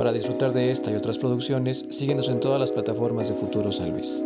[0.00, 3.90] Para disfrutar de esta y otras producciones, síguenos en todas las plataformas de Futuro San
[3.90, 4.22] Luis.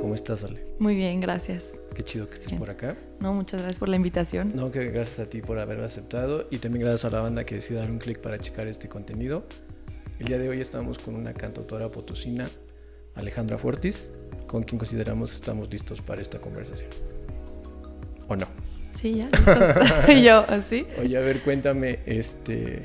[0.00, 0.64] ¿Cómo estás, Ale?
[0.78, 1.80] Muy bien, gracias.
[1.92, 2.96] Qué chido que estés por acá.
[3.18, 4.52] No, muchas gracias por la invitación.
[4.54, 7.56] No, que gracias a ti por haberme aceptado y también gracias a la banda que
[7.56, 9.42] decidió dar un clic para checar este contenido.
[10.20, 12.48] El día de hoy estamos con una cantautora potosina,
[13.16, 14.08] Alejandra Fortis,
[14.46, 16.90] con quien consideramos estamos listos para esta conversación.
[18.28, 18.67] ¿O no?
[18.92, 19.28] Sí, ya.
[20.12, 20.86] ¿Y yo, así?
[21.00, 22.82] Oye, a ver, cuéntame, este,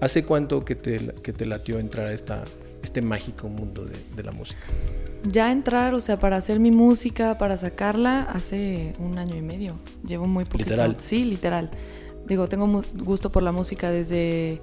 [0.00, 2.44] ¿hace cuánto que te, que te latió entrar a esta,
[2.82, 4.62] este mágico mundo de, de la música?
[5.26, 9.76] Ya entrar, o sea, para hacer mi música, para sacarla, hace un año y medio.
[10.06, 10.70] Llevo muy poquito.
[10.70, 10.96] ¿Literal?
[10.98, 11.70] Sí, literal.
[12.26, 14.60] Digo, tengo gusto por la música desde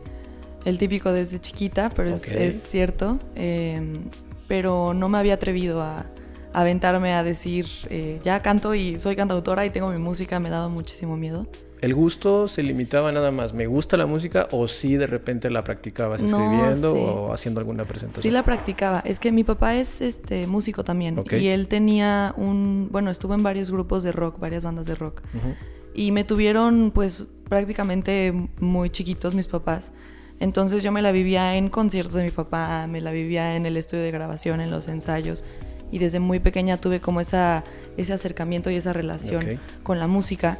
[0.66, 3.20] el típico desde chiquita, pero es, cierto.
[3.35, 3.99] Eh,
[4.48, 6.05] pero no me había atrevido a
[6.54, 10.68] aventarme a decir, eh, ya canto y soy cantautora y tengo mi música, me daba
[10.70, 11.48] muchísimo miedo.
[11.82, 13.54] ¿El gusto se limitaba nada más?
[13.54, 17.02] ¿Me gusta la música o sí de repente la practicabas No, escribiendo sí.
[17.04, 18.22] o haciendo alguna presentación?
[18.22, 18.99] Sí la practicaba.
[19.04, 21.34] Es que mi papá es este músico también Ok.
[21.34, 25.22] y él tenía un, bueno, estuvo en varios grupos de rock, varias bandas de rock.
[25.35, 25.55] Ujú.
[25.96, 29.91] Y me tuvieron pues prácticamente muy chiquitos mis papás.
[30.40, 33.76] Entonces yo me la vivía en conciertos de mi papá, me la vivía en el
[33.77, 35.44] estudio de grabación, en los ensayos.
[35.92, 37.64] Y desde muy pequeña tuve como esa,
[37.98, 40.58] ese acercamiento y esa relación con la música.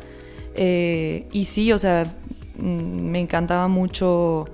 [0.56, 2.06] Eh, y sí, o sea,
[2.58, 4.50] mm, me encantaba mucho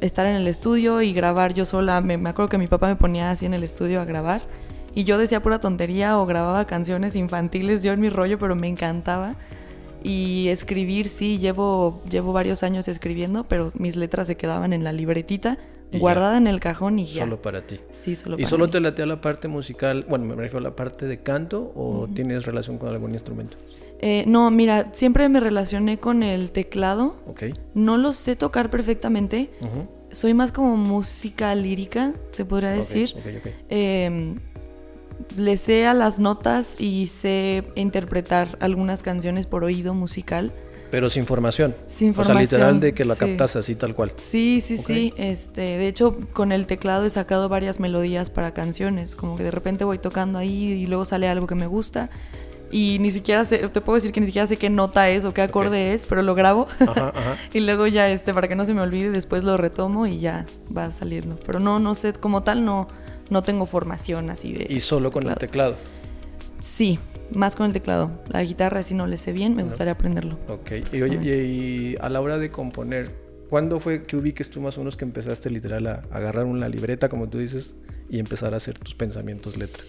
[0.00, 2.00] estar en el estudio y grabar yo sola.
[2.00, 4.42] Me, me acuerdo que mi papá me ponía así en el estudio a grabar.
[4.94, 8.68] Y yo decía pura tontería o grababa canciones infantiles yo en mi rollo, pero me
[8.68, 9.36] encantaba.
[10.02, 14.92] Y escribir, sí, llevo, llevo varios años escribiendo, pero mis letras se quedaban en la
[14.92, 15.58] libretita,
[15.90, 15.98] Y ya.
[16.00, 17.22] guardada en el cajón y ya.
[17.24, 17.80] Solo para ti.
[17.90, 18.70] Sí, solo ¿Y para solo mí.
[18.70, 20.04] te latea la parte musical?
[20.08, 23.56] Bueno, me refiero a la parte de canto o tienes relación con algún instrumento?
[24.00, 27.16] Eh, no, mira, siempre me relacioné con el teclado.
[27.26, 27.44] Ok.
[27.74, 29.50] No lo sé tocar perfectamente.
[29.60, 29.88] Ujú.
[30.10, 33.12] Soy más como música lírica, se podría decir.
[33.16, 33.52] ok, ok.
[33.70, 34.34] Eh,
[35.36, 40.52] le sé a las notas y sé interpretar algunas canciones por oído musical.
[40.90, 41.74] Pero sin formación.
[41.86, 43.20] Sin O sea, formación, literal de que la sí.
[43.20, 44.12] captas así tal cual.
[44.16, 44.86] Sí, sí, Ok.
[44.86, 45.14] sí.
[45.16, 49.14] Este, de hecho, con el teclado he sacado varias melodías para canciones.
[49.14, 52.08] Como que de repente voy tocando ahí y luego sale algo que me gusta.
[52.70, 55.32] Y ni siquiera sé, te puedo decir que ni siquiera sé qué nota es o
[55.32, 56.68] qué acorde es, pero lo grabo.
[56.80, 57.36] Ajá, ajá.
[57.54, 60.44] y luego ya, este, para que no se me olvide, después lo retomo y ya
[60.74, 61.36] va saliendo.
[61.46, 62.88] Pero no, no sé, como tal, no,
[63.30, 64.66] no tengo formación así de.
[64.68, 65.76] Y solo con el teclado.
[66.60, 66.98] Sí,
[67.30, 68.10] más con el teclado.
[68.28, 70.38] La guitarra, si no le sé bien, me gustaría aprenderlo.
[70.48, 70.72] Ok.
[70.92, 73.10] Y, oye, y, a la hora de componer,
[73.48, 77.08] ¿cuándo fue que ubiques tú más o menos que empezaste literal a agarrar una libreta,
[77.08, 77.76] como tú dices,
[78.08, 79.84] y empezar a hacer tus pensamientos letra?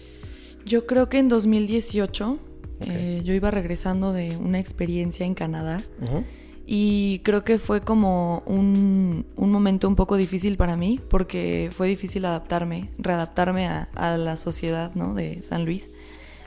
[0.64, 2.38] Yo creo que en 2018
[2.80, 6.24] eh, yo iba regresando de una experiencia en Canadá Ujú.
[6.66, 11.88] y creo que fue como un, un momento un poco difícil para mí porque fue
[11.88, 15.14] difícil adaptarme, readaptarme a, a la sociedad ¿no?
[15.14, 15.92] de San Luis.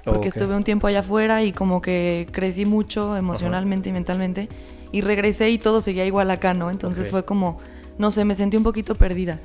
[0.03, 4.50] Porque estuve un tiempo allá afuera y como que crecí mucho emocionalmente y mentalmente
[4.91, 6.69] y regresé y todo seguía igual acá, ¿no?
[6.69, 7.58] Entonces fue como,
[7.97, 9.40] no sé, me sentí un poquito perdida.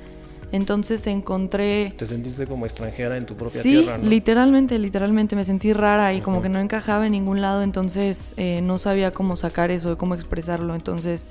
[0.51, 1.93] Entonces encontré...
[1.97, 4.09] Te sentiste como extranjera en tu propia Sí, tierra, ¿no?
[4.09, 8.61] literalmente, literalmente me sentí rara y como que no encajaba en ningún lado, entonces eh,
[8.63, 11.27] no sabía cómo sacar eso, cómo expresarlo, entonces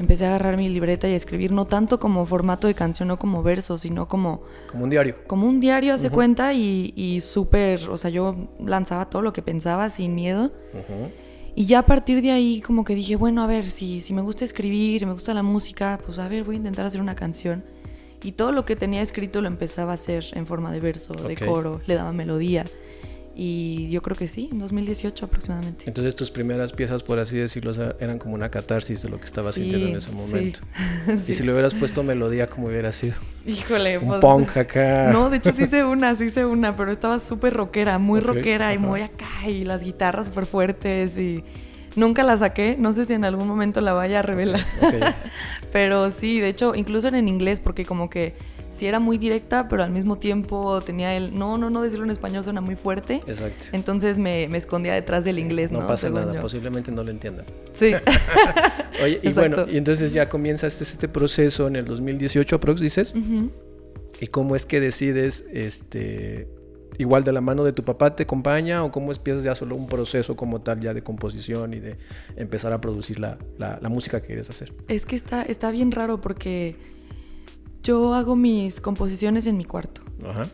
[0.00, 3.18] empecé a agarrar mi libreta y a escribir no tanto como formato de canción, no
[3.18, 5.14] como verso, sino como, Como un diario.
[5.26, 8.34] como un diario, hace cuenta, y, y súper, o sea, yo
[8.64, 10.50] lanzaba todo lo que pensaba sin miedo.
[11.54, 14.22] Y ya a partir de ahí como que dije, bueno, a ver, si, si me
[14.22, 17.62] gusta escribir, me gusta la música, pues a ver, voy a intentar hacer una canción.
[18.22, 21.36] Y todo lo que tenía escrito lo empezaba a hacer en forma de verso, de
[21.36, 22.64] coro, le daba melodía.
[23.42, 25.84] Y yo creo que sí, en 2018 aproximadamente.
[25.86, 29.54] Entonces tus primeras piezas, por así decirlo, eran como una catarsis de lo que estabas
[29.54, 30.60] Sí, sintiendo en ese momento.
[31.06, 31.14] Sí.
[31.32, 33.14] Y si le hubieras puesto melodía, como hubiera sido?
[33.46, 35.10] Híjole, Un pues, punk acá.
[35.10, 38.74] No, de hecho sí hice una, sí hice una, pero estaba súper rockera, muy rockera
[38.74, 38.86] y ajá.
[38.86, 41.42] muy acá y las guitarras súper fuertes y
[41.96, 44.60] nunca la saqué, no sé si en algún momento la vaya a revelar.
[45.72, 48.34] Pero sí, de hecho, incluso en inglés, porque como que
[48.70, 51.36] sí era muy directa, pero al mismo tiempo tenía el.
[51.38, 53.22] No, no, no decirlo en español suena muy fuerte.
[53.26, 53.66] Exacto.
[53.72, 55.80] Entonces me, me escondía detrás del inglés, ¿no?
[55.80, 56.40] No pasa Según nada, yo.
[56.42, 57.44] posiblemente no lo entiendan.
[57.72, 57.92] Sí.
[59.02, 59.56] Oye, y Exacto.
[59.56, 63.12] bueno, y entonces ya comienza este, este proceso en el 2018 aprox, dices.
[64.20, 66.46] ¿Y cómo es que decides, este,
[66.98, 69.86] igual de la mano de tu papá te acompaña o cómo empiezas ya solo un
[69.86, 71.96] proceso como tal ya de composición y de
[72.36, 74.72] empezar a producir la, la- la música que quieres hacer?
[74.88, 76.76] Es que está, está bien raro porque
[77.82, 80.02] yo hago mis composiciones en mi cuarto.
[80.28, 80.48] Ajá.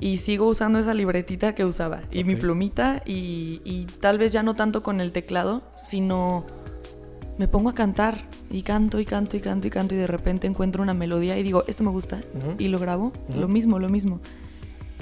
[0.00, 2.02] Y sigo usando esa libretita que usaba.
[2.10, 3.02] Y mi plumita.
[3.04, 6.46] Y, y tal vez ya no tanto con el teclado, sino
[7.40, 8.18] me pongo a cantar
[8.50, 11.42] y canto y canto y canto y canto y de repente encuentro una melodía y
[11.42, 12.22] digo, esto me gusta
[12.58, 14.20] y lo grabo, lo mismo, lo mismo.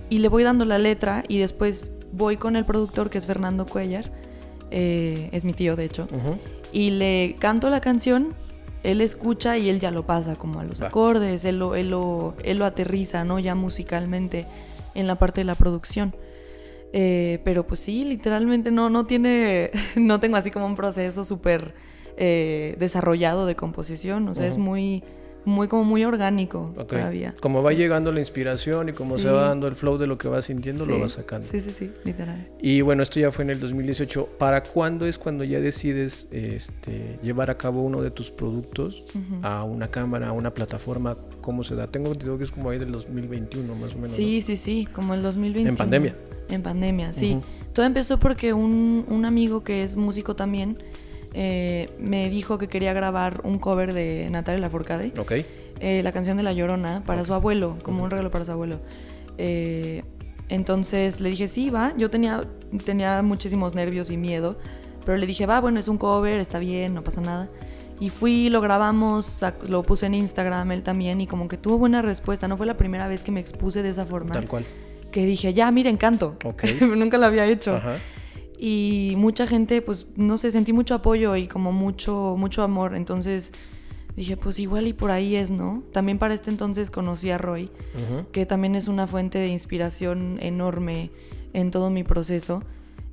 [0.08, 3.66] Y le voy dando la letra y después voy con el productor que es Fernando
[3.66, 4.04] Cuellar,
[4.70, 6.06] eh, es mi tío de hecho,
[6.70, 8.34] y le canto la canción,
[8.82, 10.88] él escucha y él ya lo pasa como a los Va.
[10.88, 13.38] acordes, él lo, él, lo, él lo aterriza, ¿no?
[13.38, 14.46] Ya musicalmente
[14.94, 16.14] en la parte de la producción.
[16.92, 21.74] Eh, pero pues sí, literalmente no, no tiene, no tengo así como un proceso súper
[22.16, 25.04] eh, desarrollado de composición, o sea, es muy,
[25.44, 27.34] muy como muy orgánico todavía.
[27.40, 30.28] Como va llegando la inspiración y como se va dando el flow de lo que
[30.28, 31.46] vas sintiendo, lo vas sacando.
[31.46, 32.48] Sí, sí, sí, literal.
[32.60, 34.28] Y bueno, esto ya fue en el 2018.
[34.38, 39.04] ¿Para cuándo es cuando ya decides este, llevar a cabo uno de tus productos
[39.42, 41.16] a una cámara, a una plataforma?
[41.40, 41.86] ¿Cómo se da?
[41.86, 44.10] Tengo entendido que es como ahí del 2021 más o menos.
[44.10, 45.68] Sí, sí, sí, como el 2021.
[45.70, 46.16] En pandemia.
[46.48, 47.40] En pandemia, sí.
[47.72, 50.78] Todo empezó porque un, un amigo que es músico también
[51.34, 55.12] eh, me dijo que quería grabar un cover de Natalia Lafourcade.
[55.18, 55.32] Ok.
[55.80, 58.80] eh, la canción de La Llorona, para su abuelo, como un regalo para su abuelo.
[59.38, 60.02] Eh,
[60.48, 61.92] entonces le dije, sí, va.
[61.96, 62.44] Yo tenía,
[62.84, 64.56] tenía muchísimos nervios y miedo,
[65.04, 67.48] pero le dije, va, bueno, es un cover, está bien, no pasa nada.
[68.00, 72.00] Y fui, lo grabamos, lo puse en Instagram, él también, y como que tuvo buena
[72.00, 72.46] respuesta.
[72.48, 74.64] No fue la primera vez que me expuse de esa forma Tal cual.
[75.10, 76.36] que dije, ya, miren, canto.
[76.44, 76.64] Ok.
[76.96, 77.74] Nunca lo había hecho.
[77.76, 77.96] Ajá.
[78.58, 82.96] Y mucha gente, pues, no sé, sentí mucho apoyo y como mucho, mucho amor.
[82.96, 83.52] Entonces
[84.16, 85.84] dije, pues igual y por ahí es, ¿no?
[85.92, 87.70] También para este entonces conocí a Roy,
[88.32, 91.10] que también es una fuente de inspiración enorme
[91.52, 92.64] en todo mi proceso.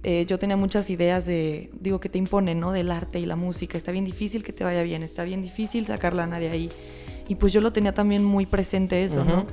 [0.02, 2.72] Eh, yo tenía muchas ideas de, digo, que te imponen, ¿no?
[2.72, 3.78] Del arte y la música.
[3.78, 6.70] Está bien difícil que te vaya bien, está bien difícil sacar lana de ahí.
[7.28, 9.24] Y pues yo lo tenía también muy presente eso.
[9.26, 9.46] ¿no?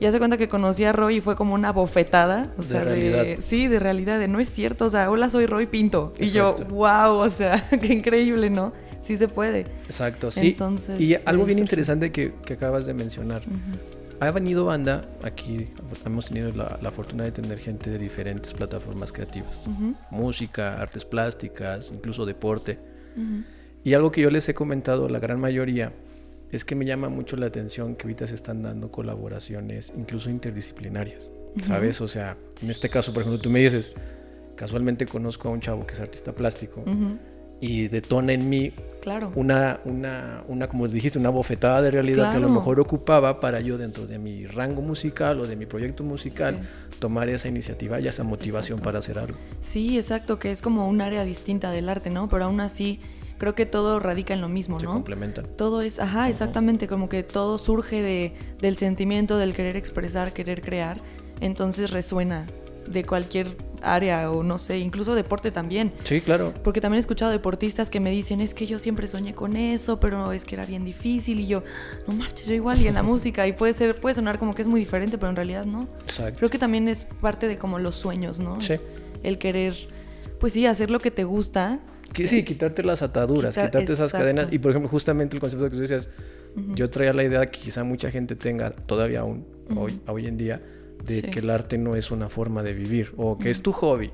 [0.00, 2.52] Y hace cuenta que conocí a Roy y fue como una bofetada.
[2.58, 3.24] O De sea, realidad.
[3.38, 4.86] sí, de realidad, de no es cierto.
[4.86, 6.12] O sea, hola, soy Roy Pinto.
[6.18, 8.72] Y yo, wow, o sea, qué increíble, ¿no?
[9.00, 9.66] Sí se puede.
[9.86, 10.48] Exacto, sí.
[10.48, 13.42] Entonces, y algo bien interesante que, que acabas de mencionar.
[13.42, 13.78] Ujú.
[14.20, 15.68] Ha venido banda, aquí
[16.06, 19.52] hemos tenido la, la fortuna de tener gente de diferentes plataformas creativas.
[20.10, 22.78] Música, artes plásticas, incluso deporte.
[23.82, 25.92] Y algo que yo les he comentado a la gran mayoría
[26.54, 31.30] es que me llama mucho la atención que ahorita se están dando colaboraciones incluso interdisciplinarias,
[31.62, 32.00] ¿sabes?
[32.00, 33.92] O sea, en este caso, por ejemplo, tú me dices,
[34.56, 36.84] casualmente conozco a un chavo que es artista plástico
[37.60, 39.32] y detona en mí Claro.
[39.34, 43.60] una, una, una, como dijiste, una bofetada de realidad que a lo mejor ocupaba para
[43.60, 46.96] yo dentro de mi rango musical o de mi proyecto musical Sí.
[47.00, 48.84] tomar esa iniciativa y esa motivación Exacto.
[48.84, 49.38] para hacer algo.
[49.60, 52.28] Sí, exacto, que es como un área distinta del arte, ¿no?
[52.28, 53.00] Pero aún así,
[53.38, 54.92] creo que todo radica en lo mismo, Se ¿no?
[54.92, 55.46] complementan.
[55.56, 60.60] Todo es, ajá, exactamente, como que todo surge de, del sentimiento, del querer expresar, querer
[60.62, 60.98] crear,
[61.40, 62.46] entonces resuena
[62.86, 65.92] de cualquier área o no sé, incluso deporte también.
[66.04, 66.52] Sí, claro.
[66.62, 70.00] Porque también he escuchado deportistas que me dicen, es que yo siempre soñé con eso,
[70.00, 71.62] pero es que era bien difícil y yo,
[72.06, 74.62] no marches, yo igual y en la música y puede ser, puede sonar como que
[74.62, 75.88] es muy diferente, pero en realidad no.
[76.02, 76.38] Exacto.
[76.38, 78.60] Creo que también es parte de como los sueños, ¿no?
[78.60, 78.74] Sí.
[78.74, 78.82] Es
[79.22, 79.74] el querer,
[80.40, 81.80] pues sí, hacer lo que te gusta.
[82.14, 84.48] Que sí, quitarte las ataduras, Quitar- quitarte esas cadenas.
[84.52, 86.08] Y por ejemplo, justamente el concepto que tú decías,
[86.74, 89.44] yo traía la idea que quizá mucha gente tenga todavía aún,
[89.76, 90.62] hoy, hoy en día,
[91.04, 91.22] de Sí.
[91.22, 94.10] que el arte no es una forma de vivir o que es tu hobby.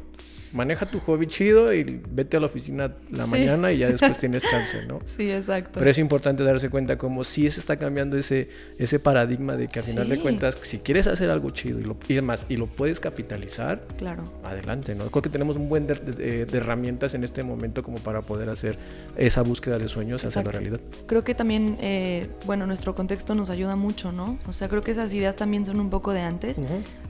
[0.52, 3.30] Maneja tu hobby chido y vete a la oficina la Sí.
[3.30, 4.98] mañana y ya después tienes chance, ¿no?
[5.06, 5.78] Sí, exacto.
[5.78, 9.78] Pero es importante darse cuenta como si se está cambiando ese, ese paradigma de que
[9.78, 10.22] al final de Sí.
[10.22, 14.24] cuentas, si quieres hacer algo chido y, lo, y demás, y lo puedes capitalizar, Claro.
[14.42, 15.08] adelante, ¿no?
[15.12, 18.48] Creo que tenemos un buen de, de- de herramientas en este momento como para poder
[18.48, 18.76] hacer
[19.16, 20.68] esa búsqueda de sueños hacia la Exacto.
[20.68, 20.80] realidad.
[21.06, 24.36] Creo que también, eh, bueno, nuestro contexto nos ayuda mucho, ¿no?
[24.48, 26.60] O sea, creo que esas ideas también son un poco de antes,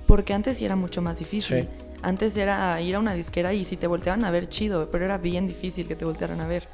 [0.06, 1.62] porque antes sí era mucho más difícil.
[1.62, 1.68] Sí.
[2.02, 5.18] Antes era ir a una disquera y si te volteaban a ver, chido, pero era
[5.18, 6.68] bien difícil que te voltearan a ver.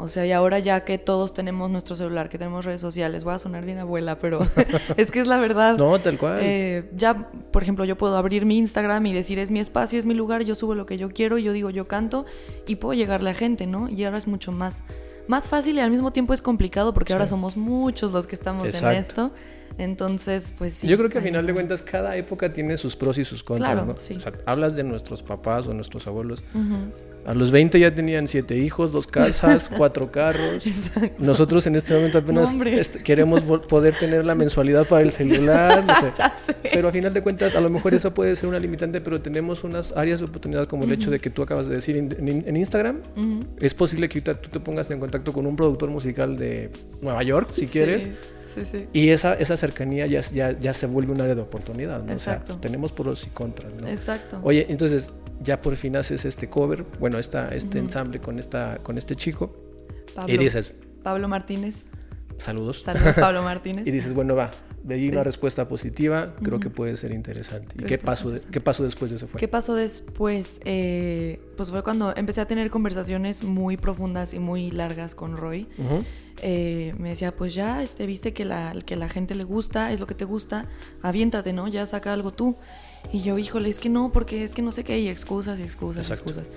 [0.00, 3.34] O sea, y ahora ya que todos tenemos nuestro celular, que tenemos redes sociales, voy
[3.34, 4.38] a sonar bien abuela, pero
[4.96, 5.76] es que es la verdad.
[5.76, 6.38] No, tal cual.
[6.40, 10.06] Eh, ya, por ejemplo, yo puedo abrir mi Instagram y decir es mi espacio, es
[10.06, 12.26] mi lugar, yo subo lo que yo quiero, yo digo, yo canto
[12.68, 13.88] y puedo llegarle a gente, ¿no?
[13.88, 14.84] Y ahora es mucho más,
[15.26, 18.68] más fácil y al mismo tiempo es complicado porque ahora somos muchos los que estamos
[18.68, 18.90] Exacto.
[18.90, 19.32] en esto.
[19.78, 20.88] Entonces, pues sí.
[20.88, 23.72] Yo creo que a final de cuentas cada época tiene sus pros y sus contras,
[23.72, 23.96] Claro, ¿no?
[23.96, 24.14] sí.
[24.16, 26.42] O sea, hablas de nuestros papás o nuestros abuelos.
[27.28, 30.66] A los 20 ya tenían siete hijos, dos casas, cuatro carros.
[30.66, 31.22] Exacto.
[31.22, 32.64] Nosotros en este momento apenas No,
[33.04, 36.10] queremos poder tener la mensualidad para el celular, no sé.
[36.18, 36.56] Ya sé.
[36.72, 39.62] Pero a final de cuentas, a lo mejor eso puede ser una limitante, pero tenemos
[39.62, 42.44] unas áreas de oportunidad como el hecho de que tú acabas de decir en, en-
[42.48, 43.02] en Instagram.
[43.60, 46.70] Es posible que ahorita tú te pongas en contacto con un productor musical de
[47.02, 48.06] Nueva York, si Sí, quieres.
[48.42, 48.86] Sí, sí.
[48.94, 52.14] Y esa, esa cercanía ya, ya, ya se vuelve un área de oportunidad, ¿no?
[52.14, 52.56] O sea, Exacto.
[52.58, 53.86] tenemos pros y contras, ¿no?
[53.86, 54.40] Exacto.
[54.42, 58.98] Oye, entonces ya por fin haces este cover, bueno, esta, este ensamble con, esta, con
[58.98, 59.54] este chico.
[60.14, 61.86] Pablo, Y dices, Pablo Martínez.
[62.38, 62.82] saludos.
[62.82, 63.86] Saludos, Pablo Martínez.
[63.86, 64.50] y dices, bueno, va,
[64.84, 65.08] veí Sí.
[65.12, 66.60] una respuesta positiva, creo Ujú.
[66.60, 67.76] que puede ser interesante.
[67.78, 69.38] ¿Y qué pasó, de- qué pasó después de ese fue?
[69.38, 70.60] ¿Qué pasó después?
[70.64, 75.68] Eh, pues fue cuando empecé a tener conversaciones muy profundas y muy largas con Roy.
[75.78, 76.04] Ujú.
[76.40, 79.98] Eh, me decía, pues ya, este, viste que la, que la gente le gusta, es
[79.98, 80.66] lo que te gusta,
[81.02, 81.66] aviéntate, ¿no?
[81.66, 82.54] Ya saca algo tú.
[83.12, 85.64] Y yo, híjole, es que no, porque es que no sé qué, y excusas y
[85.64, 86.50] excusas y excusas.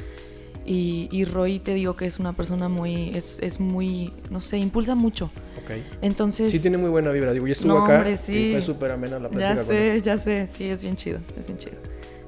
[0.72, 4.58] Y, y Roy te digo que es una persona muy, es, es muy, no sé,
[4.58, 5.26] impulsa mucho.
[5.62, 5.72] Ok.
[6.02, 7.34] Entonces, Sí tiene muy buena vibra.
[7.34, 8.50] Digo, yo estuve No, acá hombre, y sí.
[8.54, 9.98] fue súper amena la plática ya con él.
[9.98, 11.76] sé, ya sé, sí, es bien chido, es bien chido.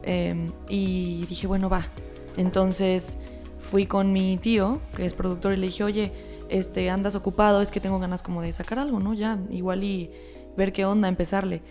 [0.03, 1.87] Eh, y dije, bueno, va.
[2.35, 3.17] Entonces
[3.59, 6.11] fui con mi tío, que es productor, y le dije, oye,
[6.49, 9.13] este, andas ocupado, es que tengo ganas como de sacar algo, ¿no?
[9.13, 10.11] Ya, igual y
[10.57, 11.61] ver qué onda, empezarle.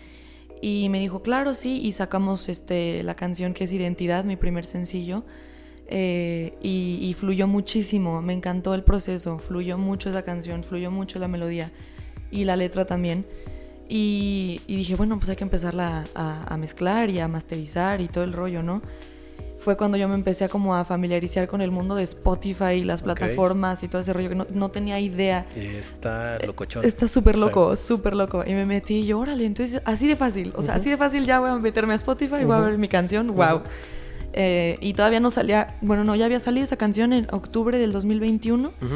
[0.59, 4.65] Y me dijo, claro, sí, y sacamos este, la canción que es Identidad, mi primer
[4.65, 5.23] sencillo.
[5.87, 11.19] Eh, y, y fluyó muchísimo, me encantó el proceso, fluyó mucho esa canción, fluyó mucho
[11.19, 11.71] la melodía
[12.31, 13.25] y la letra también.
[13.89, 18.07] Y, y dije, bueno, pues hay que empezarla a, a mezclar y a masterizar y
[18.07, 18.81] todo el rollo, ¿no?
[19.59, 22.83] Fue cuando yo me empecé a como a familiarizar con el mundo de Spotify y
[22.83, 23.05] las Ok.
[23.05, 25.45] plataformas y todo ese rollo que no, no tenía idea.
[25.55, 26.83] Está locochón.
[26.83, 28.43] Está súper loco, súper loco.
[28.45, 30.51] Y me metí y yo, órale, entonces así de fácil.
[30.55, 30.81] O sea, Ujú.
[30.81, 33.27] así de fácil ya voy a meterme a Spotify y voy a ver mi canción.
[33.33, 33.57] Wow.
[33.57, 33.63] Ujú.
[34.33, 37.91] Eh, y todavía no salía, bueno, no, ya había salido esa canción en octubre del
[37.91, 38.73] 2021.
[38.81, 38.95] Ujú.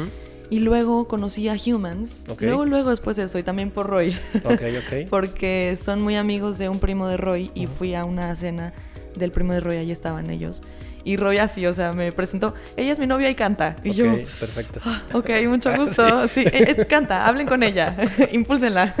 [0.50, 2.24] Y luego conocí a Humans.
[2.40, 4.16] Luego, luego después de eso, y también por Roy.
[5.10, 8.72] Porque son muy amigos de un primo de Roy y fui a una cena
[9.14, 10.62] del primo de Roy, ahí estaban ellos.
[11.04, 13.76] Y Roy así, o sea, me presentó, ella es mi novia y canta.
[13.84, 14.80] Y yo, perfecto.
[15.12, 16.28] ok, mucho gusto.
[16.28, 17.96] Sí, eh, canta, hablen con ella,
[18.32, 18.94] impúlsenla.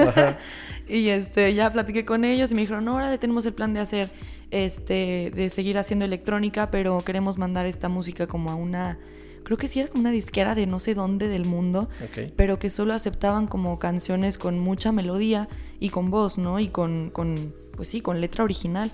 [0.88, 3.74] Y este, ya platiqué con ellos y me dijeron, no, ahora le tenemos el plan
[3.74, 4.10] de hacer,
[4.50, 8.98] este, de seguir haciendo electrónica, pero queremos mandar esta música como a una,
[9.44, 11.88] creo que sí era como una disquera de no sé dónde del mundo,
[12.36, 16.58] pero que solo aceptaban como canciones con mucha melodía y con voz, ¿no?
[16.60, 18.90] Y con, con pues sí, con letra original.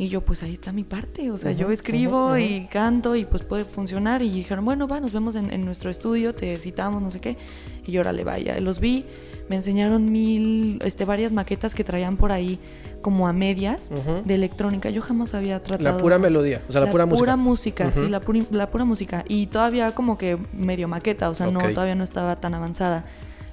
[0.00, 3.42] Y yo, pues ahí está mi parte, o sea, yo escribo y canto y pues
[3.42, 4.22] puede funcionar.
[4.22, 7.36] Y dijeron, bueno, va, nos vemos en, en nuestro estudio, te citamos, no sé qué.
[7.84, 9.04] Y yo, órale, vaya, los vi,
[9.48, 12.60] me enseñaron mil, este, varias maquetas que traían por ahí
[13.00, 13.90] como a medias
[14.24, 14.88] de electrónica.
[14.90, 15.96] Yo jamás había tratado...
[15.96, 17.36] La pura melodía, o sea, la, pura música.
[17.36, 19.24] música, sí, la, puri- la pura música.
[19.26, 23.04] Y todavía como que medio maqueta, o sea, no, todavía no estaba tan avanzada.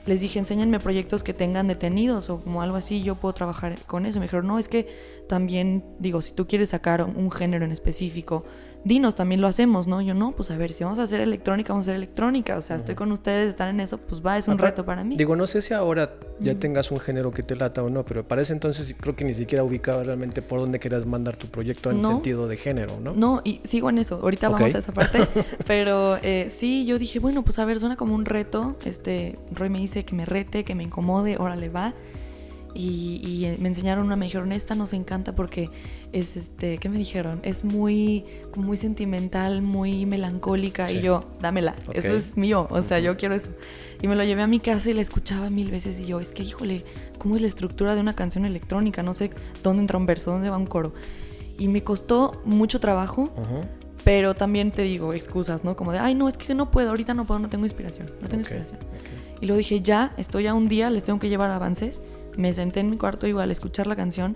[0.06, 4.06] Les dije, enséñenme proyectos que tengan detenidos o como algo así, yo puedo trabajar con
[4.06, 4.20] eso.
[4.20, 4.88] Me dijeron, no, es que
[5.28, 8.44] también, digo, si tú quieres sacar un género en específico,
[8.84, 10.00] dinos, también lo hacemos, ¿no?
[10.02, 12.56] Yo, no, pues a ver, si vamos a hacer electrónica, vamos a hacer electrónica.
[12.56, 15.18] O sea, estoy con ustedes, están en eso, pues va, es un reto para mí.
[15.18, 18.28] Digo, no sé si ahora ya tengas un género que te lata o no, pero
[18.28, 21.90] para ese entonces creo que ni siquiera ubicabas realmente por dónde querías mandar tu proyecto
[21.90, 22.10] en No.
[22.10, 23.14] sentido de género, ¿no?
[23.16, 24.20] No, y sigo en eso.
[24.22, 25.18] Ahorita vamos a esa parte.
[25.66, 28.76] Pero eh, sí, yo dije, bueno, pues a ver, suena como un reto.
[28.86, 31.94] Este, Roy me dice que me rete, que me incomode, órale, va.
[32.78, 35.70] Y, y, eh, me enseñaron una, me dijeron, esta nos encanta porque
[36.12, 37.40] es, este, ¿qué me dijeron?
[37.44, 38.26] Es muy,
[38.58, 40.90] muy sentimental, muy melancólica.
[40.90, 40.98] Sí.
[40.98, 41.96] Y yo, dámela, Ok.
[41.96, 43.48] eso es mío, o sea, yo quiero eso.
[44.02, 46.34] Y me lo llevé a mi casa y la escuchaba mil veces y yo, es
[46.34, 46.84] que, híjole,
[47.18, 49.04] ¿cómo es la estructura de una canción electrónica?
[49.04, 49.32] No sé
[49.64, 50.94] dónde entra un verso, dónde va un coro.
[51.58, 53.62] Y me costó mucho trabajo, Ujú.
[54.06, 55.76] Pero también te digo excusas, ¿no?
[55.76, 58.30] Como de, ay, no, es que no puedo, ahorita no puedo, no tengo inspiración, no
[58.30, 58.80] tengo inspiración.
[58.80, 59.42] ok.
[59.42, 62.04] Y luego dije, ya, estoy a un día, les tengo que llevar avances.
[62.38, 64.36] Me senté en mi cuarto igual a escuchar la canción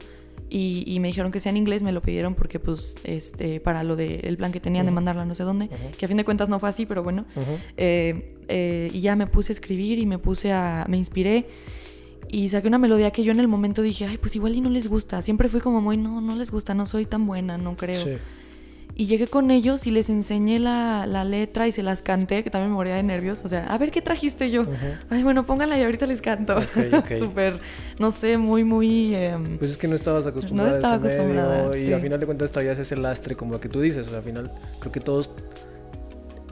[0.49, 3.83] y, y me dijeron que sea en inglés, me lo pidieron porque pues, este, para
[3.83, 6.49] lo del plan que tenían de mandarla no sé dónde, que a fin de cuentas
[6.49, 7.25] no fue así, pero bueno.
[7.77, 11.45] Eh, eh, y ya me puse a escribir y me puse a, me inspiré
[12.31, 14.71] y saqué una melodía que yo en el momento dije, ay, pues igual y no
[14.71, 15.21] les gusta.
[15.21, 18.03] Siempre fui como muy, no, no les gusta, no soy tan buena, no creo.
[18.03, 18.17] Sí.
[18.99, 22.49] Y llegué con ellos y les enseñé la, la letra y se las canté, que
[22.49, 23.45] también me moría de nervios.
[23.45, 24.63] O sea, a ver qué trajiste yo.
[24.63, 24.73] Ujú.
[25.09, 26.57] Ay, bueno, pónganla y ahorita les canto.
[26.57, 27.11] Ok, ok.
[27.17, 27.61] Súper,
[27.97, 29.15] no sé, muy, muy...
[29.15, 31.93] em, Pues es que no estabas acostumbrada estaba a ese acostumbrada, medio y sí.
[31.93, 34.05] al final de cuentas traías ese lastre como lo que tú dices.
[34.05, 34.51] O sea, al final
[34.81, 35.29] creo que todos...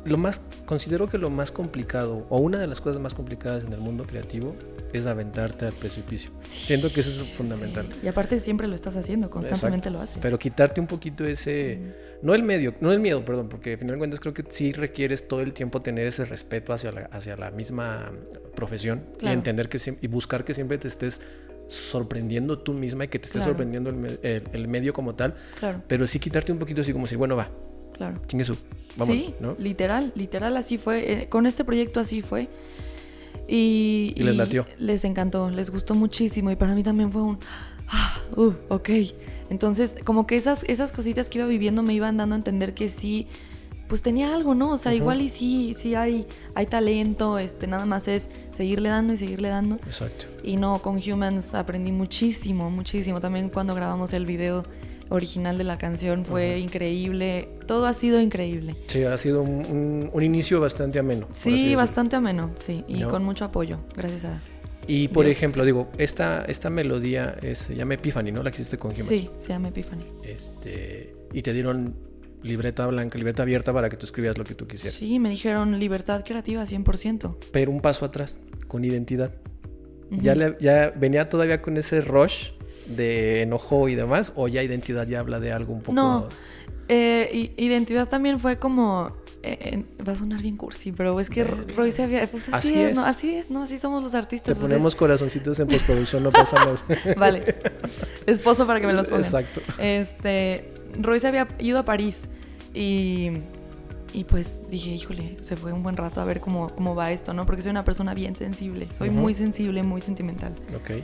[0.07, 0.41] Lo más...
[0.65, 4.05] Considero que lo más complicado o una de las cosas más complicadas en el mundo
[4.05, 4.55] creativo
[4.93, 6.31] es aventarte al precipicio.
[6.41, 7.87] Siento que eso es fundamental.
[7.91, 7.99] sí.
[8.03, 10.17] Y aparte siempre lo estás haciendo, constantemente lo haces.
[10.21, 11.79] Pero quitarte un poquito ese...
[12.21, 14.71] No el medio, no el miedo, perdón, porque al final de cuentas creo que sí
[14.73, 18.11] requieres todo el tiempo tener ese respeto hacia la, hacia la misma
[18.55, 21.21] profesión y entender que y buscar que siempre te estés
[21.67, 23.51] sorprendiendo tú misma y que te estés Claro.
[23.51, 24.19] sorprendiendo el-
[24.51, 27.51] el medio como tal, Claro, pero sí quitarte un poquito así como si, bueno, va,
[27.97, 28.19] claro.
[28.27, 28.55] chingue su,
[28.95, 29.55] vamos, sí, ¿no?
[29.59, 31.11] literal, literal así fue.
[31.11, 32.49] Eh, con este proyecto así fue.
[33.47, 34.65] Y, Y les latió.
[34.77, 37.39] Les encantó, les gustó muchísimo y para mí también fue un,
[37.87, 38.89] ah, uh, ok.
[39.49, 42.89] Entonces, como que esas, esas cositas que iba viviendo me iban dando a entender que
[42.89, 43.27] sí
[43.87, 44.71] pues tenía algo, ¿no?
[44.71, 49.13] O sea, igual y sí, sí hay, hay talento, este, nada más es seguirle dando
[49.13, 49.75] y seguirle dando.
[49.75, 50.25] Exacto.
[50.43, 53.19] Y no, con Humans aprendí muchísimo, muchísimo.
[53.19, 54.65] También cuando grabamos el video
[55.09, 57.49] original de la canción fue increíble.
[57.65, 58.75] Todo ha sido increíble.
[58.87, 61.27] Sí, ha sido un, un, inicio bastante ameno.
[61.33, 62.83] Sí, bastante ameno, sí.
[62.87, 64.41] Y con mucho apoyo, gracias a...
[64.87, 68.41] Y por ejemplo, digo, esta, esta melodía se llama Epiphany, ¿no?
[68.41, 69.07] La que hiciste con Humans.
[69.07, 70.05] Sí, se llama Epiphany.
[70.23, 71.95] Este, y te dieron
[72.41, 74.97] libreta blanca, libreta abierta para que tú escribieras lo que tú quisieras.
[74.97, 77.35] Sí, me dijeron libertad creativa 100%.
[77.51, 79.33] Pero un paso atrás, con identidad.
[80.09, 82.51] ya, ya venía todavía con ese rush
[82.87, 85.93] de enojo y demás, o ya identidad ya habla de algo un poco...
[85.93, 86.29] No,
[86.89, 89.15] eh, identidad también fue como...
[89.43, 92.25] Eh, va a sonar bien cursi, pero es que Roy se había...
[92.27, 93.05] Pues así, es, ¿no?
[93.05, 93.63] Así es, ¿no?
[93.63, 94.55] Así somos los artistas.
[94.55, 96.77] Te pues ponemos corazoncitos en postproducción, no pasa nada.
[97.17, 97.55] vale.
[98.25, 99.23] Esposo para que me los pongan.
[99.23, 99.61] Exacto.
[99.77, 100.73] Este...
[100.99, 102.29] Roy se había ido a París
[102.73, 103.31] y...
[104.13, 107.33] Y pues dije, híjole, se fue un buen rato a ver cómo, cómo va esto,
[107.33, 107.45] ¿no?
[107.45, 108.87] Porque soy una persona bien sensible.
[108.91, 110.55] Soy muy sensible, muy sentimental.
[110.75, 111.03] Ok.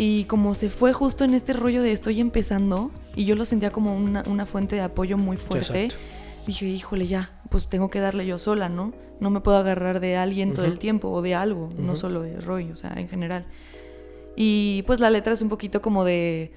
[0.00, 3.72] Y como se fue justo en este rollo de estoy empezando, y yo lo sentía
[3.72, 5.88] como una, una fuente de apoyo muy fuerte,
[6.46, 8.92] dije, híjole, ya, pues tengo que darle yo sola, ¿no?
[9.18, 12.40] No me puedo agarrar de alguien todo el tiempo o de algo, no solo de
[12.40, 13.44] Roy, o sea, en general.
[14.36, 16.52] Y pues la letra es un poquito como de,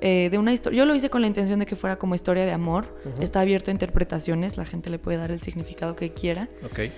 [0.00, 0.78] eh, de una historia.
[0.78, 2.98] Yo lo hice con la intención de que fuera como historia de amor.
[3.20, 6.48] Está abierto a interpretaciones, la gente le puede dar el significado que quiera.
[6.64, 6.90] Ok.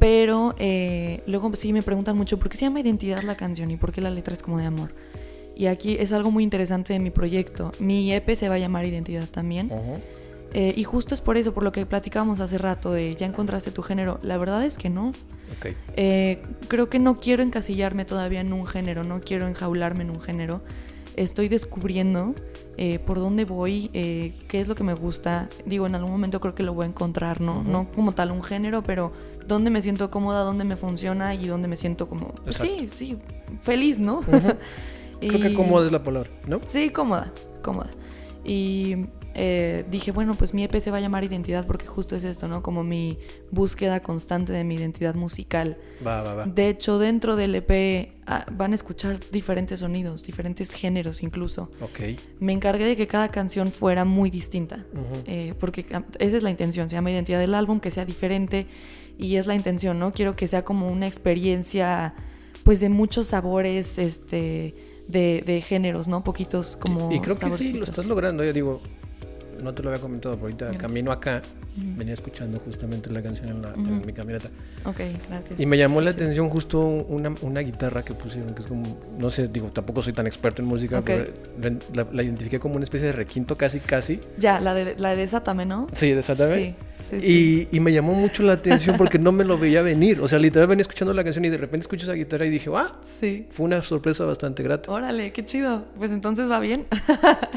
[0.00, 3.76] Pero eh, luego sí me preguntan mucho por qué se llama Identidad la canción y
[3.76, 4.92] por qué la letra es como de amor.
[5.56, 7.72] Y aquí es algo muy interesante de mi proyecto.
[7.78, 9.70] Mi EP se va a llamar Identidad también.
[10.52, 13.70] Eh, y justo es por eso, por lo que platicábamos hace rato de ya encontraste
[13.70, 14.18] tu género.
[14.22, 15.12] La verdad es que no.
[15.58, 15.74] Okay.
[15.96, 20.20] Eh, creo que no quiero encasillarme todavía en un género, no quiero enjaularme en un
[20.20, 20.62] género.
[21.16, 22.34] Estoy descubriendo
[22.76, 25.48] eh, por dónde voy, qué es lo que me gusta.
[25.64, 27.62] Digo, en algún momento creo que lo voy a encontrar, ¿no?
[27.62, 29.12] No como tal un género, pero
[29.48, 33.16] dónde me siento cómoda, dónde me funciona y dónde me siento como, pues sí, sí,
[33.62, 34.20] feliz, ¿no?
[35.20, 36.60] Creo que cómoda es la palabra, ¿no?
[36.64, 37.90] Sí, cómoda, cómoda.
[38.44, 39.06] Y
[39.38, 42.48] eh, dije, bueno, pues mi EP se va a llamar Identidad porque justo es esto,
[42.48, 42.62] ¿no?
[42.62, 43.18] Como mi
[43.50, 45.76] búsqueda constante de mi identidad musical.
[46.04, 46.46] Va, va, va.
[46.46, 51.70] De hecho, dentro del EP ah, van a escuchar diferentes sonidos, diferentes géneros incluso.
[51.82, 52.18] Ok.
[52.40, 54.86] Me encargué de que cada canción fuera muy distinta,
[55.26, 55.84] eh, porque
[56.18, 58.66] esa es la intención, se llama Identidad del álbum, que sea diferente
[59.18, 60.14] y es la intención, ¿no?
[60.14, 62.14] Quiero que sea como una experiencia,
[62.64, 64.74] pues de muchos sabores, este
[65.08, 66.24] de, de géneros, ¿no?
[66.24, 67.12] Poquitos como.
[67.12, 68.44] Y creo que sí, lo estás logrando.
[68.44, 68.80] Yo digo,
[69.62, 71.42] no te lo había comentado, pero ahorita camino acá,
[71.76, 74.48] venía escuchando justamente la canción en, la, en, mi camioneta.
[74.84, 75.60] Ok, gracias.
[75.60, 79.30] Y me llamó la atención justo una, una, guitarra que pusieron, que es como, no
[79.30, 81.26] sé, digo, tampoco soy tan experto en música, pero
[82.12, 84.20] la, identifiqué como una especie de requinto casi, casi.
[84.38, 85.88] Ya, la de, la de Desátame, ¿no?
[85.92, 86.76] Sí, Desátame.
[86.98, 90.20] Sí, sí, Y, y, me llamó mucho la atención porque no me lo veía venir.
[90.20, 92.70] O sea, literal venía escuchando la canción y de repente escucho esa guitarra y dije,
[92.74, 93.46] ah, sí.
[93.50, 94.90] Fue una sorpresa bastante grata.
[94.90, 95.84] Órale, qué chido.
[95.98, 96.86] Pues entonces va bien.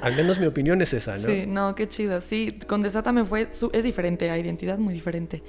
[0.01, 1.27] Al menos mi opinión es esa, ¿no?
[1.27, 2.21] Sí, no, qué chido.
[2.21, 5.43] Sí, con Desátame fue, es diferente, a identidad muy diferente.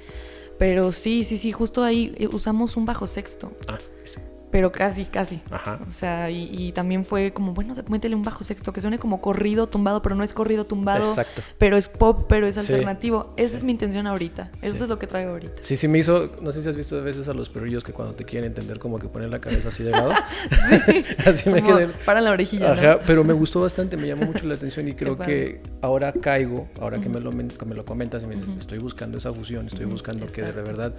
[0.58, 3.52] Pero sí, sí, sí, justo ahí eh, usamos un bajo sexto.
[3.66, 4.20] Ah, sí
[4.50, 5.42] pero casi, casi.
[5.50, 5.80] Ajá.
[5.88, 9.68] O sea, y, también fue como, bueno, métele un bajo sexto que suene como corrido
[9.68, 11.04] tumbado, pero no es corrido tumbado.
[11.04, 11.42] Exacto.
[11.58, 13.32] Pero es pop, pero es alternativo.
[13.36, 14.50] Esa es mi intención ahorita.
[14.62, 15.62] Esto es lo que traigo ahorita.
[15.62, 17.92] Sí, sí, me hizo, no sé si has visto a veces a los perrillos que
[17.92, 20.12] cuando te quieren entender como que ponen la cabeza así de lado.
[20.68, 21.04] sí.
[21.26, 21.88] así me quedé.
[22.04, 22.72] Para la orejilla.
[22.72, 26.68] Ajá, pero me gustó bastante, me llamó mucho la atención y creo que ahora caigo,
[26.80, 29.66] ahora que, me lo, que me lo comentas y me dices, estoy buscando esa fusión,
[29.66, 30.94] estoy buscando que de verdad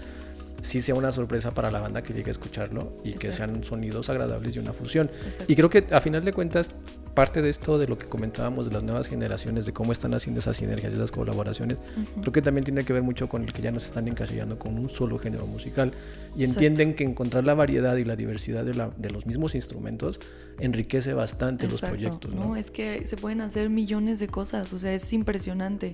[0.62, 4.10] sí sea una sorpresa para la banda que llegue a escucharlo y que sean sonidos
[4.10, 5.10] agradables y una fusión.
[5.47, 6.71] Y creo que a final de cuentas,
[7.13, 10.39] parte de esto de lo que comentábamos de las nuevas generaciones, de cómo están haciendo
[10.39, 11.82] esas sinergias, esas colaboraciones,
[12.21, 14.58] creo que también tiene que ver mucho con el que ya no se están encasillando
[14.58, 15.91] con un solo género musical
[16.38, 20.19] y entienden que encontrar la variedad y la diversidad de, la, de los mismos instrumentos
[20.60, 22.34] enriquece bastante los proyectos.
[22.34, 22.45] ¿no?
[22.45, 22.56] ¿no?
[22.56, 25.93] Es que se pueden hacer millones de cosas, o sea, es impresionante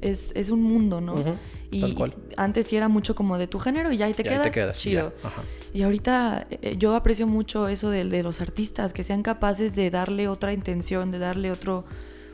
[0.00, 1.22] es, es un mundo, ¿no?
[1.70, 1.96] y
[2.36, 5.12] antes sí era mucho como de tu género y ya ahí te, quedas, chido.
[5.74, 9.90] Y ahorita eh, yo aprecio mucho eso de, de, los artistas, que sean capaces de
[9.90, 11.84] darle otra intención, de darle otro,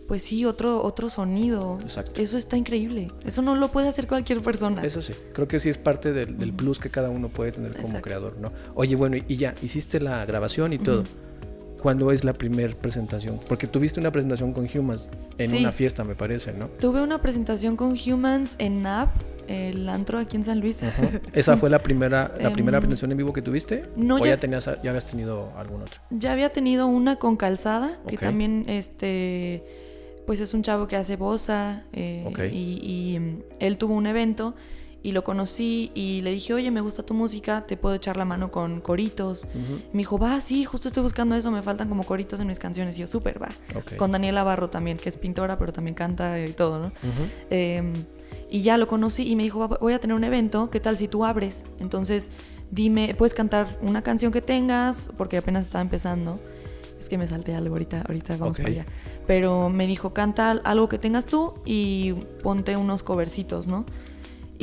[0.07, 1.79] pues sí, otro, otro sonido.
[1.83, 2.21] Exacto.
[2.21, 3.11] Eso está increíble.
[3.25, 4.83] Eso no lo puede hacer cualquier persona.
[4.83, 8.01] Eso sí, creo que sí es parte del, plus que cada uno puede tener como
[8.01, 8.53] creador, ¿no?
[8.75, 11.05] Oye, bueno, y ya, hiciste la grabación y todo.
[11.83, 13.41] ¿Cuándo es la primera presentación?
[13.49, 16.69] Porque tuviste una presentación con Humans en una fiesta, me parece, ¿no?
[16.69, 19.11] Tuve una presentación con Humans en NAP,
[19.49, 20.85] el antro aquí en San Luis.
[21.33, 23.85] ¿Esa fue la primera, la primera em, presentación en vivo que tuviste?
[23.97, 26.01] No, ¿O ya, tenías, ya habías tenido algún otro?
[26.11, 29.65] Ya había tenido una con Calzada, que también este
[30.25, 34.55] pues es un chavo que hace bosa eh, y, y, él tuvo un evento
[35.03, 38.25] y lo conocí y le dije, oye, me gusta tu música, te puedo echar la
[38.25, 39.49] mano con coritos.
[39.93, 42.97] Me dijo, va, sí, justo estoy buscando eso, me faltan como coritos en mis canciones.
[42.97, 43.49] Y yo, súper, va.
[43.97, 46.93] Con Daniela Barro también, que es pintora, pero también canta y todo, ¿no?
[47.51, 47.93] Em,
[48.49, 51.09] y ya lo conocí y me dijo, voy a tener un evento, ¿qué tal si
[51.09, 51.65] tú abres?
[51.81, 52.31] Entonces,
[52.71, 56.39] dime, puedes cantar una canción que tengas, porque apenas estaba empezando.
[57.01, 58.87] Es que me salté algo ahorita, ahorita vamos para allá.
[59.27, 62.13] Pero me dijo, canta algo que tengas tú y
[62.45, 63.85] ponte unos covercitos, ¿no?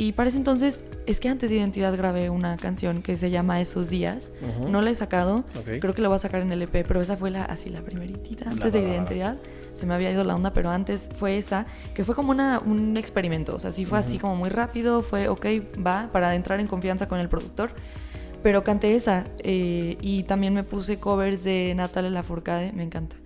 [0.00, 3.60] Y para ese entonces, es que antes de Identidad grabé una canción que se llama
[3.60, 4.32] Esos Días.
[4.66, 5.44] No la he sacado.
[5.66, 7.82] Creo que la voy a sacar en el EP, pero esa fue la, así la
[7.82, 9.36] primeritita, antes de Identidad.
[9.74, 12.96] Se me había ido la onda, pero antes fue esa, que fue como una, un
[12.96, 13.54] experimento.
[13.54, 15.46] O sea, sí fue así como muy rápido, fue ok,
[15.86, 17.70] va, para entrar en confianza con el productor.
[18.42, 19.26] Pero canté esa.
[19.40, 23.16] Eh, y también me puse covers de Natalia Lafourcade, me encanta.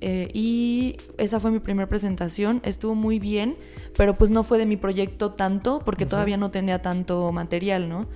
[0.00, 3.56] Eh, y esa fue mi primera presentación, estuvo muy bien,
[3.96, 8.06] pero pues no fue de mi proyecto tanto porque todavía no tenía tanto material, ¿no?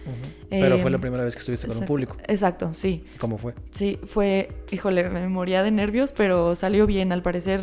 [0.49, 2.17] pero fue la em, primera vez que estuviste con un público.
[2.29, 3.05] Exacto, sí.
[3.19, 3.55] ¿Cómo fue?
[3.71, 7.61] Sí, fue, híjole, me moría de nervios, pero salió bien, al parecer,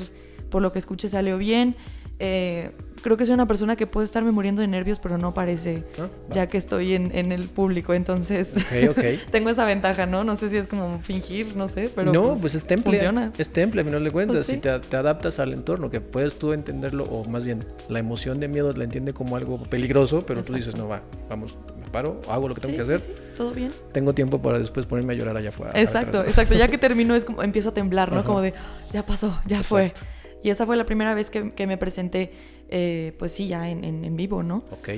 [0.50, 1.76] por lo que escuché, salió bien.
[2.20, 5.84] Eh, creo que soy una persona que puede estarme muriendo de nervios, pero no parece,
[6.00, 7.94] ah, ya que estoy en, el público.
[7.94, 8.56] Entonces,
[9.32, 10.24] tengo esa ventaja, ¿no?
[10.24, 12.12] No sé si es como fingir, no sé, pero.
[12.14, 12.92] No, pues, pues es temple.
[12.92, 13.32] Funciona.
[13.38, 14.38] Es temple, a final de cuentas.
[14.38, 18.40] Pues si te, adaptas al entorno, que puedes tú entenderlo, o más bien, la emoción
[18.40, 22.22] de miedo la entiende como algo peligroso, pero tú dices, no va, vamos, me paro,
[22.30, 23.02] hago lo que tengo que hacer.
[23.36, 23.72] todo bien.
[23.92, 25.74] Tengo tiempo para después ponerme a llorar allá afuera.
[25.80, 26.56] Exacto, exacto.
[26.56, 28.24] Ya que termino, es como empiezo a temblar, ¿no?
[28.24, 28.54] Como de,
[28.92, 29.94] ya pasó, ya fue.
[30.42, 32.32] Y esa fue la primera vez que, que me presenté,
[32.70, 34.64] eh, pues sí, ya en, en, vivo, ¿no?
[34.72, 34.90] Ok.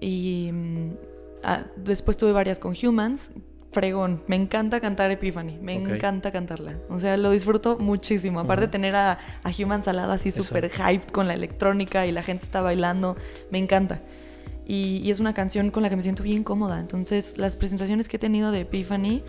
[0.00, 0.90] Y mm,
[1.42, 3.32] ah, después tuve varias con Humans.
[3.70, 6.78] Fregón, me encanta cantar Epiphany, me encanta cantarla.
[6.88, 8.40] O sea, lo disfruto muchísimo.
[8.40, 12.12] Aparte de tener a, a Humans al lado así súper hyped con la electrónica y
[12.12, 13.16] la gente está bailando,
[13.50, 14.00] me encanta.
[14.66, 16.80] Y, y, es una canción con la que me siento bien cómoda.
[16.80, 19.22] Entonces, las presentaciones que he tenido de Epiphany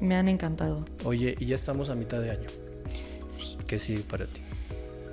[0.00, 0.84] me han encantado.
[1.04, 2.48] Oye, y ya estamos a mitad de año.
[3.28, 3.56] Sí.
[3.66, 4.42] ¿Qué sigue para ti?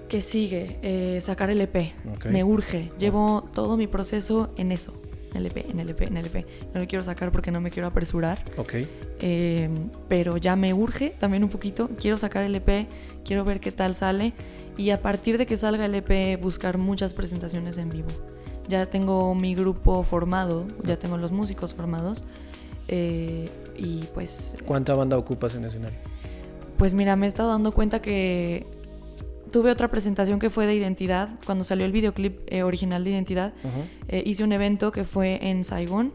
[0.10, 0.80] ¿Qué sigue?
[0.82, 1.93] Eh, sacar el EP.
[2.26, 2.91] Me urge.
[2.98, 5.00] Llevo todo mi proceso en eso.
[5.32, 6.48] En el EP, en el EP, en el EP.
[6.74, 8.43] No lo quiero sacar porque no me quiero apresurar.
[8.58, 8.74] Ok.
[9.19, 11.91] Em, pero ya me urge también un poquito.
[12.00, 12.88] Quiero sacar el EP,
[13.24, 14.34] quiero ver qué tal sale.
[14.78, 18.10] Y a partir de que salga el EP, buscar muchas presentaciones en vivo.
[18.67, 22.24] Ya tengo mi grupo formado, ya tengo los músicos formados.
[22.88, 24.56] Eh, y pues...
[24.65, 26.00] ¿Cuánta banda ocupas en escenario?
[26.80, 28.65] Pues mira, me he estado dando cuenta que
[29.49, 33.53] tuve otra presentación que fue de identidad, cuando salió el videoclip eh, original de identidad,
[34.07, 36.13] eh, hice un evento que fue en Saigón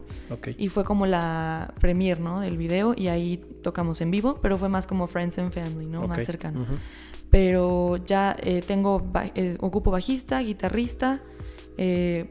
[0.57, 2.39] y fue como la premiere, ¿no?
[2.39, 6.07] Del video y ahí tocamos en vivo, pero fue más como Friends and Family, ¿no?
[6.07, 6.65] Más cercano.
[7.29, 9.11] Pero ya eh, tengo,
[9.59, 11.21] ocupo bajista, guitarrista,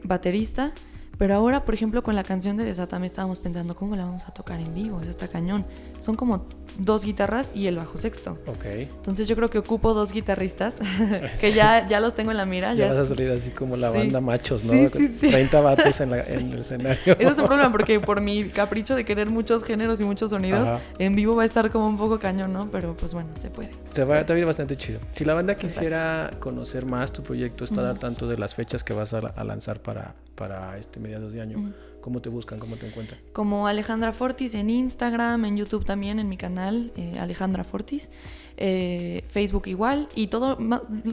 [0.03, 0.73] baterista
[1.17, 4.33] pero ahora, por ejemplo, con la canción de Desatame estábamos pensando cómo la vamos a
[4.33, 5.01] tocar en vivo.
[5.01, 5.65] Eso está cañón.
[5.99, 6.45] Son como
[6.77, 8.37] dos guitarras y el bajo sexto.
[8.47, 8.65] Ok.
[8.65, 10.79] Entonces yo creo que ocupo dos guitarristas
[11.41, 12.73] que ya, ya los tengo en la mira.
[12.73, 14.73] Ya, vas a salir así como la banda machos, ¿no?
[14.73, 15.29] Sí, sí, sí.
[15.29, 17.13] 30 vatos en, el escenario.
[17.17, 20.69] Ese es un problema porque por mi capricho de querer muchos géneros y muchos sonidos,
[20.99, 22.69] en vivo va a estar como un poco cañón, ¿no?
[22.71, 23.71] Pero pues bueno, se puede.
[23.91, 24.99] Se va, a ir bastante chido.
[25.11, 28.93] Si la banda quisiera conocer más tu proyecto, estar al tanto de las fechas que
[28.93, 31.73] vas a, a lanzar para para este mediados de año.
[32.01, 32.59] ¿Cómo te buscan?
[32.59, 33.19] ¿Cómo te encuentran?
[33.33, 38.11] Como Alejandra Fortis en Instagram, en YouTube también, en mi canal, eh, Alejandra Fortis.
[38.57, 40.07] Eh, Facebook igual.
[40.15, 40.57] Y todo,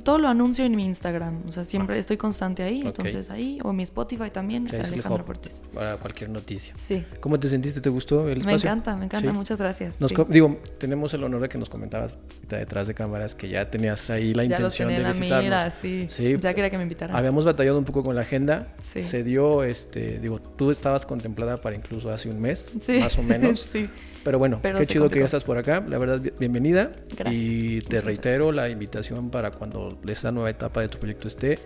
[0.03, 1.43] todo lo anuncio en mi Instagram.
[1.49, 2.83] O sea, siempre estoy constante ahí.
[2.85, 5.63] Entonces ahí, o mi Spotify también, Alejandra Fortis.
[5.75, 6.75] Para cualquier noticia.
[6.77, 7.05] Sí.
[7.21, 7.81] ¿Cómo te sentiste?
[7.81, 8.59] ¿Te gustó el espacio?
[8.59, 9.33] Me encanta, me encanta.
[9.33, 9.97] Muchas gracias.
[10.29, 14.35] Digo, tenemos el honor de que nos comentabas detrás de cámaras que ya tenías ahí
[14.35, 15.45] la intención de visitarnos.
[15.45, 16.07] Mira, sí.
[16.09, 16.37] sí.
[16.41, 17.17] Ya quería que me invitaran.
[17.17, 18.75] Habíamos batallado un poco con la agenda.
[18.81, 23.61] Se dio, este, digo, tú estabas contemplada para incluso hace un mes, más o menos.
[23.73, 23.89] sí.
[24.25, 25.85] Pero bueno, qué chido que ya estás por acá.
[25.89, 26.93] La verdad, bienvenida.
[27.17, 27.32] Gracias.
[27.33, 31.59] Y te reitero la invitación para cuando esta nueva etapa de tu proyecto esté.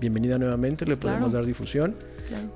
[0.00, 1.96] Bienvenida nuevamente, le podemos dar difusión.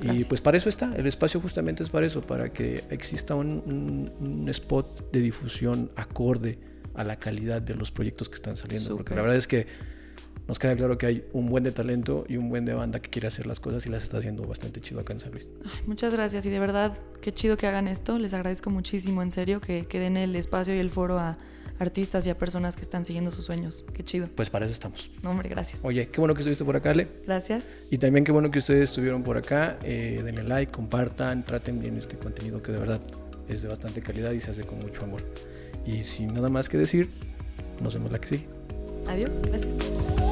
[0.01, 4.47] y pues para eso está, el espacio justamente es para eso, para que exista un,
[4.49, 6.59] spot de difusión acorde
[6.95, 8.97] a la calidad de los proyectos que están saliendo.
[8.97, 9.67] Porque la verdad es que
[10.49, 13.09] nos queda claro que hay un buen de talento y un buen de banda que
[13.09, 15.49] quiere hacer las cosas y las está haciendo bastante chido acá en San Luis.
[15.87, 18.19] muchas gracias y de verdad, qué chido que hagan esto.
[18.19, 21.39] Les agradezco muchísimo, en serio, que, que den el espacio y el foro a
[21.81, 23.87] artistas y a personas que están siguiendo sus sueños.
[23.95, 24.29] Qué chido.
[24.35, 25.11] Pues para eso estamos.
[25.23, 25.81] No, hombre, gracias.
[25.83, 27.09] Oye, qué bueno que estuviste por acá, Ale.
[27.27, 27.73] Gracias.
[27.91, 29.79] Y también qué bueno que ustedes estuvieron por acá.
[29.83, 33.01] Eh, denle like, compartan, traten bien este contenido que de verdad
[33.49, 35.23] es de bastante calidad y se hace con mucho amor.
[35.87, 37.11] Y sin nada más que decir,
[37.81, 38.47] nos vemos la que sigue.
[39.09, 40.30] Adiós, gracias.